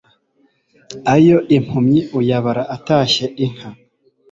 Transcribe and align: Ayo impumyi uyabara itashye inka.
Ayo 1.15 1.37
impumyi 1.57 2.01
uyabara 2.19 2.63
itashye 2.77 3.25
inka. 3.45 3.69